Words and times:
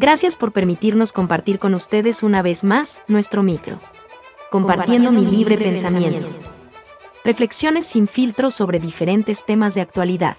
Gracias 0.00 0.34
por 0.34 0.52
permitirnos 0.52 1.12
compartir 1.12 1.58
con 1.58 1.74
ustedes 1.74 2.22
una 2.22 2.40
vez 2.40 2.64
más 2.64 3.02
nuestro 3.06 3.42
micro. 3.42 3.78
Compartiendo, 4.50 5.12
mi 5.12 5.26
libre 5.26 5.58
pensamiento. 5.58 6.26
Reflexiones 7.22 7.84
sin 7.84 8.08
filtro 8.08 8.50
sobre 8.50 8.80
diferentes 8.80 9.44
temas 9.44 9.74
de 9.74 9.82
actualidad. 9.82 10.38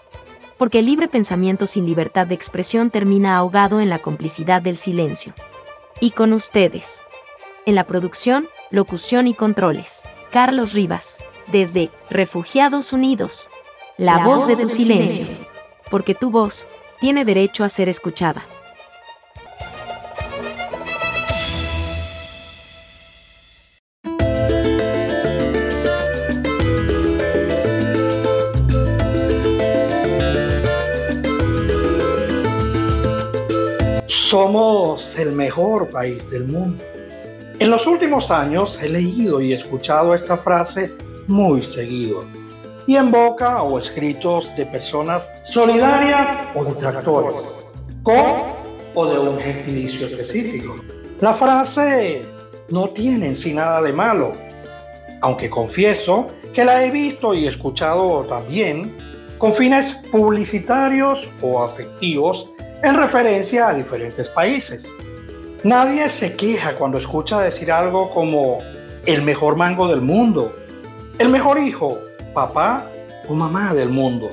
Porque 0.58 0.80
el 0.80 0.88
libre 0.88 1.08
pensamiento 1.08 1.68
sin 1.68 1.86
libertad 1.86 2.26
de 2.26 2.34
expresión 2.34 2.90
termina 2.90 3.38
ahogado 3.38 3.80
en 3.82 3.92
la 3.92 4.00
complicidad 4.00 4.64
del 4.64 4.78
silencio. 4.78 5.36
Y 6.00 6.10
con 6.10 6.34
ustedes. 6.34 7.04
En 7.68 7.76
la 7.76 7.84
producción, 7.84 8.48
locución 8.72 9.28
y 9.28 9.36
controles. 9.36 10.02
Carlos 10.32 10.74
Rivas. 10.74 11.20
Desde 11.52 11.92
Refugiados 12.10 12.94
Unidos. 12.94 13.52
La, 13.96 14.26
voz, 14.26 14.48
de 14.48 14.56
tu 14.56 14.70
silencio. 14.70 15.28
Porque 15.92 16.16
tu 16.16 16.32
voz 16.32 16.66
tiene 17.00 17.26
derecho 17.26 17.64
a 17.64 17.70
ser 17.70 17.90
escuchada. 17.90 18.44
Somos 34.32 35.20
el 35.20 35.34
mejor 35.34 35.90
país 35.90 36.30
del 36.30 36.46
mundo. 36.46 36.82
En 37.60 37.70
los 37.70 37.86
últimos 37.86 38.32
años 38.32 38.82
he 38.82 38.88
leído 38.88 39.42
y 39.42 39.52
escuchado 39.52 40.16
esta 40.16 40.38
frase 40.38 40.94
muy 41.28 41.66
seguido, 41.66 42.24
y 42.88 42.96
en 42.96 43.12
boca 43.12 43.62
o 43.62 43.78
escritos 43.78 44.50
de 44.56 44.66
personas 44.68 45.30
solidarias 45.44 46.46
o 46.56 46.64
detractores, 46.64 47.36
con 48.04 48.24
o 48.94 49.06
de 49.06 49.20
un 49.20 49.38
gentilicio 49.38 50.08
específico. 50.08 50.78
La 51.20 51.34
frase 51.34 52.22
no 52.70 52.88
tiene 52.88 53.28
en 53.28 53.36
sí 53.36 53.54
nada 53.54 53.82
de 53.82 53.92
malo, 53.92 54.32
aunque 55.20 55.50
confieso 55.50 56.28
que 56.54 56.64
la 56.64 56.86
he 56.86 56.90
visto 56.90 57.34
y 57.34 57.48
escuchado 57.48 58.24
también 58.24 58.96
con 59.40 59.52
fines 59.52 59.92
publicitarios 60.10 61.28
o 61.42 61.62
afectivos 61.62 62.51
en 62.84 62.96
referencia 62.96 63.70
a 63.70 63.74
diferentes 63.74 64.28
países. 64.30 64.92
Nadie 65.64 66.10
se 66.10 66.36
queja 66.36 66.76
cuando 66.76 66.98
escucha 66.98 67.40
decir 67.40 67.72
algo 67.72 68.12
como 68.12 68.58
el 69.06 69.22
mejor 69.22 69.56
mango 69.56 69.88
del 69.88 70.02
mundo, 70.02 70.56
el 71.20 71.30
mejor 71.30 71.60
hijo, 71.60 72.00
papá 72.34 72.88
o 73.28 73.34
mamá 73.34 73.74
del 73.74 73.90
mundo, 73.90 74.30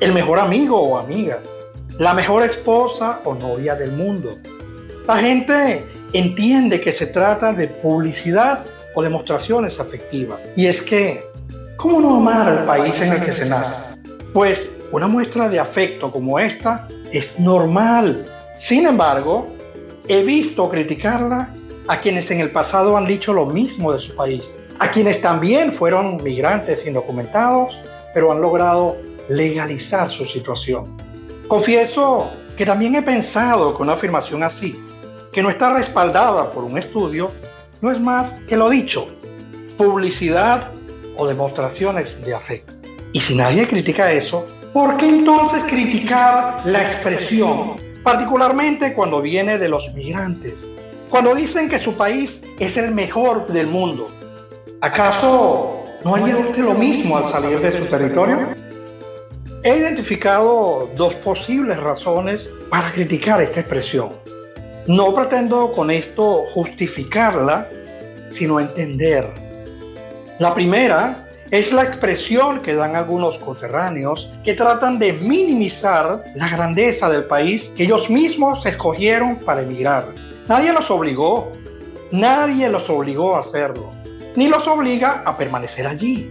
el 0.00 0.12
mejor 0.12 0.40
amigo 0.40 0.80
o 0.80 0.98
amiga, 0.98 1.40
la 1.98 2.14
mejor 2.14 2.42
esposa 2.42 3.20
o 3.24 3.34
novia 3.34 3.76
del 3.76 3.92
mundo. 3.92 4.30
La 5.06 5.16
gente 5.16 5.86
entiende 6.12 6.80
que 6.80 6.92
se 6.92 7.06
trata 7.06 7.52
de 7.52 7.68
publicidad 7.68 8.64
o 8.94 9.02
demostraciones 9.02 9.78
afectivas. 9.78 10.40
Y 10.56 10.66
es 10.66 10.82
que, 10.82 11.24
¿cómo 11.76 12.00
no 12.00 12.16
amar 12.16 12.48
al 12.48 12.64
país 12.64 13.00
en 13.00 13.12
el 13.12 13.24
que 13.24 13.32
se 13.32 13.46
nace? 13.46 14.00
Pues 14.32 14.70
una 14.90 15.06
muestra 15.06 15.48
de 15.48 15.60
afecto 15.60 16.10
como 16.10 16.38
esta 16.38 16.88
es 17.12 17.38
normal. 17.38 18.24
Sin 18.58 18.86
embargo, 18.86 19.46
he 20.08 20.22
visto 20.22 20.68
criticarla 20.68 21.54
a 21.88 21.98
quienes 21.98 22.30
en 22.30 22.40
el 22.40 22.50
pasado 22.50 22.96
han 22.96 23.06
dicho 23.06 23.32
lo 23.32 23.46
mismo 23.46 23.92
de 23.92 24.00
su 24.00 24.14
país, 24.14 24.56
a 24.78 24.90
quienes 24.90 25.20
también 25.20 25.72
fueron 25.72 26.22
migrantes 26.22 26.86
indocumentados, 26.86 27.78
pero 28.14 28.32
han 28.32 28.40
logrado 28.40 28.96
legalizar 29.28 30.10
su 30.10 30.24
situación. 30.24 30.84
Confieso 31.48 32.30
que 32.56 32.66
también 32.66 32.94
he 32.94 33.02
pensado 33.02 33.76
que 33.76 33.82
una 33.82 33.94
afirmación 33.94 34.42
así, 34.42 34.78
que 35.32 35.42
no 35.42 35.50
está 35.50 35.72
respaldada 35.72 36.52
por 36.52 36.64
un 36.64 36.78
estudio, 36.78 37.30
no 37.80 37.90
es 37.90 38.00
más 38.00 38.34
que 38.48 38.56
lo 38.56 38.68
dicho, 38.68 39.06
publicidad 39.76 40.72
o 41.16 41.26
demostraciones 41.26 42.22
de 42.24 42.34
afecto. 42.34 42.74
Y 43.12 43.20
si 43.20 43.34
nadie 43.34 43.66
critica 43.66 44.12
eso, 44.12 44.46
¿Por 44.72 44.96
qué 44.96 45.06
entonces 45.06 45.64
criticar 45.64 46.62
la 46.64 46.80
expresión, 46.82 47.76
particularmente 48.02 48.94
cuando 48.94 49.20
viene 49.20 49.58
de 49.58 49.68
los 49.68 49.92
migrantes? 49.92 50.66
Cuando 51.10 51.34
dicen 51.34 51.68
que 51.68 51.78
su 51.78 51.94
país 51.94 52.40
es 52.58 52.78
el 52.78 52.90
mejor 52.94 53.46
del 53.48 53.66
mundo, 53.66 54.06
¿acaso 54.80 55.84
no 56.04 56.14
haría 56.14 56.38
usted 56.38 56.64
lo 56.64 56.72
mismo 56.72 57.18
al 57.18 57.30
salir 57.30 57.60
de 57.60 57.76
su 57.76 57.84
territorio? 57.84 58.48
He 59.62 59.76
identificado 59.76 60.88
dos 60.96 61.14
posibles 61.16 61.78
razones 61.78 62.48
para 62.70 62.90
criticar 62.92 63.42
esta 63.42 63.60
expresión. 63.60 64.08
No 64.86 65.14
pretendo 65.14 65.74
con 65.74 65.90
esto 65.90 66.46
justificarla, 66.54 67.68
sino 68.30 68.58
entender. 68.58 69.28
La 70.38 70.54
primera 70.54 71.28
es 71.52 71.70
la 71.70 71.82
expresión 71.82 72.62
que 72.62 72.74
dan 72.74 72.96
algunos 72.96 73.36
coterráneos 73.36 74.30
que 74.42 74.54
tratan 74.54 74.98
de 74.98 75.12
minimizar 75.12 76.24
la 76.34 76.48
grandeza 76.48 77.10
del 77.10 77.24
país 77.24 77.70
que 77.76 77.84
ellos 77.84 78.08
mismos 78.08 78.64
escogieron 78.64 79.36
para 79.36 79.60
emigrar. 79.60 80.06
Nadie 80.48 80.72
los 80.72 80.90
obligó, 80.90 81.52
nadie 82.10 82.70
los 82.70 82.88
obligó 82.88 83.36
a 83.36 83.40
hacerlo, 83.40 83.90
ni 84.34 84.48
los 84.48 84.66
obliga 84.66 85.22
a 85.26 85.36
permanecer 85.36 85.86
allí. 85.86 86.30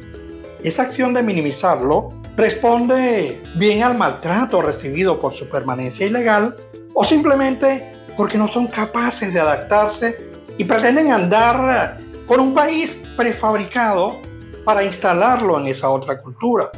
Esa 0.63 0.81
acción 0.81 1.13
de 1.13 1.21
minimizarlo 1.21 2.09
responde 2.35 3.39
bien 3.57 3.83
al 3.83 3.95
maltrato 3.95 4.63
recibido 4.63 5.21
por 5.21 5.33
su 5.33 5.47
permanencia 5.47 6.07
ilegal 6.07 6.57
o 6.95 7.05
simplemente 7.05 7.93
porque 8.17 8.39
no 8.39 8.47
son 8.47 8.65
capaces 8.65 9.35
de 9.35 9.39
adaptarse 9.39 10.31
y 10.57 10.63
pretenden 10.63 11.11
andar 11.11 11.99
con 12.25 12.39
un 12.39 12.55
país 12.55 13.03
prefabricado 13.15 14.19
para 14.63 14.83
instalarlo 14.83 15.59
en 15.59 15.67
esa 15.67 15.89
otra 15.89 16.21
cultura. 16.21 16.71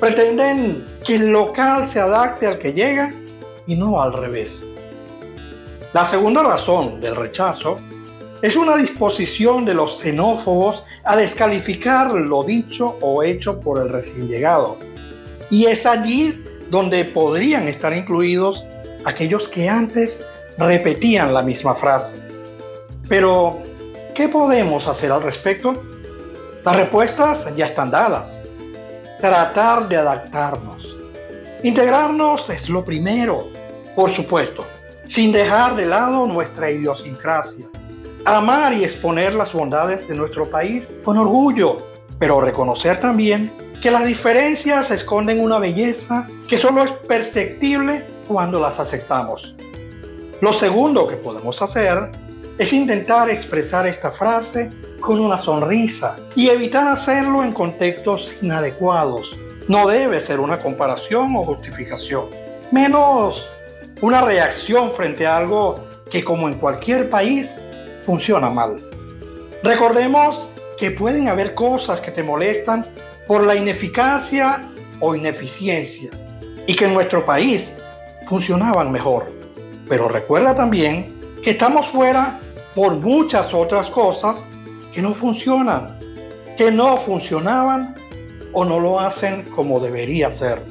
Pretenden 0.00 0.86
que 1.04 1.16
el 1.16 1.28
local 1.30 1.88
se 1.88 2.00
adapte 2.00 2.46
al 2.46 2.58
que 2.58 2.72
llega 2.72 3.12
y 3.66 3.76
no 3.76 4.00
al 4.02 4.12
revés. 4.12 4.62
La 5.92 6.04
segunda 6.04 6.42
razón 6.42 7.00
del 7.00 7.16
rechazo 7.16 7.76
es 8.42 8.56
una 8.56 8.76
disposición 8.76 9.64
de 9.64 9.74
los 9.74 9.98
xenófobos 10.00 10.84
a 11.04 11.16
descalificar 11.16 12.10
lo 12.10 12.42
dicho 12.42 12.98
o 13.00 13.22
hecho 13.22 13.60
por 13.60 13.80
el 13.80 13.88
recién 13.88 14.28
llegado. 14.28 14.76
Y 15.50 15.66
es 15.66 15.86
allí 15.86 16.42
donde 16.68 17.04
podrían 17.04 17.68
estar 17.68 17.96
incluidos 17.96 18.64
aquellos 19.04 19.48
que 19.48 19.68
antes 19.68 20.24
repetían 20.58 21.32
la 21.32 21.42
misma 21.42 21.74
frase. 21.74 22.16
Pero, 23.08 23.58
¿qué 24.14 24.28
podemos 24.28 24.86
hacer 24.86 25.12
al 25.12 25.22
respecto? 25.22 25.74
Las 26.64 26.76
respuestas 26.76 27.54
ya 27.54 27.66
están 27.66 27.90
dadas. 27.90 28.38
Tratar 29.20 29.86
de 29.86 29.98
adaptarnos. 29.98 30.96
Integrarnos 31.62 32.48
es 32.48 32.70
lo 32.70 32.82
primero, 32.82 33.48
por 33.94 34.10
supuesto, 34.10 34.64
sin 35.06 35.30
dejar 35.30 35.76
de 35.76 35.84
lado 35.84 36.26
nuestra 36.26 36.70
idiosincrasia. 36.70 37.66
Amar 38.24 38.72
y 38.72 38.82
exponer 38.82 39.34
las 39.34 39.52
bondades 39.52 40.08
de 40.08 40.14
nuestro 40.14 40.48
país 40.48 40.90
con 41.04 41.18
orgullo, 41.18 41.86
pero 42.18 42.40
reconocer 42.40 42.98
también 42.98 43.52
que 43.82 43.90
las 43.90 44.06
diferencias 44.06 44.90
esconden 44.90 45.40
una 45.40 45.58
belleza 45.58 46.26
que 46.48 46.56
solo 46.56 46.84
es 46.84 46.92
perceptible 47.06 48.06
cuando 48.26 48.58
las 48.58 48.80
aceptamos. 48.80 49.54
Lo 50.40 50.54
segundo 50.54 51.06
que 51.06 51.16
podemos 51.16 51.60
hacer 51.60 52.10
es 52.56 52.72
intentar 52.72 53.28
expresar 53.28 53.86
esta 53.86 54.10
frase 54.10 54.70
con 55.04 55.20
una 55.20 55.38
sonrisa 55.38 56.16
y 56.34 56.48
evitar 56.48 56.88
hacerlo 56.88 57.44
en 57.44 57.52
contextos 57.52 58.38
inadecuados. 58.40 59.38
No 59.68 59.86
debe 59.86 60.20
ser 60.20 60.40
una 60.40 60.60
comparación 60.60 61.36
o 61.36 61.44
justificación, 61.44 62.24
menos 62.72 63.46
una 64.00 64.22
reacción 64.22 64.92
frente 64.92 65.26
a 65.26 65.36
algo 65.36 65.84
que 66.10 66.24
como 66.24 66.48
en 66.48 66.54
cualquier 66.54 67.10
país 67.10 67.54
funciona 68.04 68.48
mal. 68.48 68.76
Recordemos 69.62 70.48
que 70.78 70.90
pueden 70.90 71.28
haber 71.28 71.54
cosas 71.54 72.00
que 72.00 72.10
te 72.10 72.22
molestan 72.22 72.86
por 73.26 73.46
la 73.46 73.54
ineficacia 73.54 74.68
o 75.00 75.14
ineficiencia 75.14 76.10
y 76.66 76.74
que 76.74 76.86
en 76.86 76.94
nuestro 76.94 77.24
país 77.24 77.70
funcionaban 78.26 78.90
mejor. 78.90 79.30
Pero 79.88 80.08
recuerda 80.08 80.54
también 80.54 81.14
que 81.42 81.50
estamos 81.50 81.86
fuera 81.88 82.40
por 82.74 82.94
muchas 82.94 83.52
otras 83.52 83.90
cosas 83.90 84.36
que 84.94 85.02
no 85.02 85.12
funcionan, 85.12 85.98
que 86.56 86.70
no 86.70 86.96
funcionaban 86.98 87.94
o 88.52 88.64
no 88.64 88.78
lo 88.78 89.00
hacen 89.00 89.42
como 89.54 89.80
debería 89.80 90.30
ser. 90.30 90.62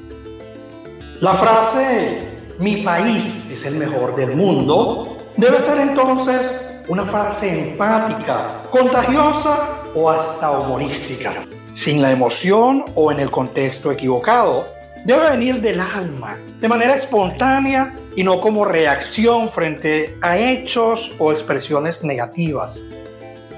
La 1.20 1.34
frase 1.34 2.34
mi 2.60 2.78
país 2.78 3.46
es 3.52 3.66
el 3.66 3.76
mejor 3.76 4.16
del 4.16 4.36
mundo 4.36 5.18
debe 5.38 5.58
ser 5.60 5.80
entonces 5.80 6.42
una 6.88 7.06
frase 7.06 7.70
empática, 7.72 8.62
contagiosa 8.70 9.82
o 9.96 10.10
hasta 10.10 10.52
humorística, 10.52 11.46
sin 11.74 12.02
la 12.02 12.12
emoción 12.12 12.86
o 12.96 13.12
en 13.12 13.20
el 13.20 13.32
contexto 13.32 13.92
equivocado, 13.92 14.66
debe 15.06 15.32
venir 15.32 15.62
del 15.62 15.80
alma, 15.80 16.38
de 16.60 16.68
manera 16.68 16.96
espontánea 16.96 17.96
y 18.16 18.24
no 18.24 18.42
como 18.42 18.66
reacción 18.66 19.50
frente 19.50 20.18
a 20.22 20.38
hechos 20.38 21.12
o 21.20 21.32
expresiones 21.32 22.04
negativas. 22.04 22.80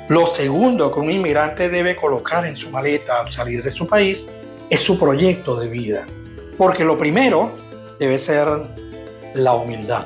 Lo 0.07 0.28
segundo 0.28 0.92
que 0.92 1.00
un 1.00 1.10
inmigrante 1.10 1.69
debe 1.69 1.96
colocar 1.96 2.46
en 2.46 2.56
su 2.56 2.69
maleta 2.69 3.22
al 3.22 3.31
salir 3.31 3.63
de 3.63 3.72
su 3.72 3.88
país 3.88 4.28
es 4.69 4.80
su 4.80 5.00
proyecto 5.00 5.60
de 5.60 5.68
vida, 5.68 6.06
porque 6.57 6.84
lo 6.84 6.98
primero 6.98 7.52
debe 8.00 8.19
ser 8.19 8.48
la 9.34 9.54
humildad. 9.54 10.06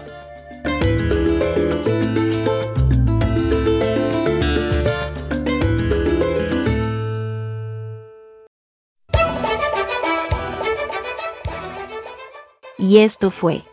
Y 12.77 12.99
esto 12.99 13.29
fue 13.29 13.63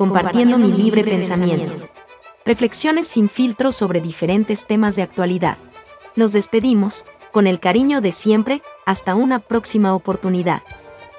Compartiendo 0.00 0.56
mi 0.56 0.72
libre 0.72 1.04
pensamiento. 1.04 1.74
Reflexiones 2.46 3.06
sin 3.06 3.28
filtro 3.28 3.70
sobre 3.70 4.00
diferentes 4.00 4.66
temas 4.66 4.96
de 4.96 5.02
actualidad. 5.02 5.58
Nos 6.20 6.34
despedimos, 6.34 7.06
con 7.32 7.46
el 7.46 7.60
cariño 7.60 8.02
de 8.02 8.12
siempre, 8.12 8.60
hasta 8.84 9.14
una 9.14 9.38
próxima 9.38 9.94
oportunidad. 9.94 10.60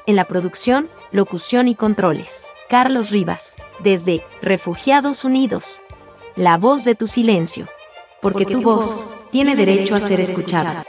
En 0.06 0.16
la 0.16 0.26
producción, 0.26 0.90
locución 1.12 1.68
y 1.68 1.74
controles. 1.74 2.46
Carlos 2.70 3.10
Rivas, 3.10 3.56
desde 3.80 4.24
Refugiados 4.44 5.26
Unidos. 5.26 5.82
La 6.36 6.60
voz 6.60 6.86
de 6.86 6.94
tu 6.94 7.08
silencio. 7.08 7.68
Porque, 8.22 8.46
tu 8.46 8.62
voz 8.62 9.26
tiene 9.32 9.56
derecho 9.56 9.96
a 9.96 10.02
ser 10.02 10.20
escuchada. 10.20 10.86